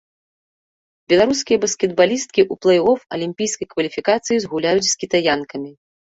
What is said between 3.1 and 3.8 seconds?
алімпійскай